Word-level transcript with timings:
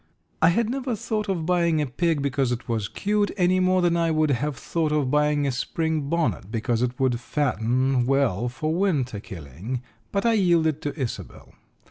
I 0.41 0.49
had 0.49 0.67
never 0.67 0.95
thought 0.95 1.29
of 1.29 1.45
buying 1.45 1.79
a 1.79 1.85
pig 1.85 2.23
because 2.23 2.51
it 2.51 2.67
was 2.67 2.87
cute 2.87 3.29
any 3.37 3.59
more 3.59 3.83
than 3.83 3.95
I 3.95 4.09
would 4.09 4.31
have 4.31 4.57
thought 4.57 4.91
of 4.91 5.11
buying 5.11 5.45
a 5.45 5.51
spring 5.51 6.09
bonnet 6.09 6.49
because 6.49 6.81
it 6.81 6.99
would 6.99 7.19
fatten 7.19 8.07
well 8.07 8.49
for 8.49 8.73
winter 8.73 9.19
killing, 9.19 9.83
but 10.11 10.25
I 10.25 10.33
yielded 10.33 10.81
to 10.81 10.99
Isobel. 10.99 11.53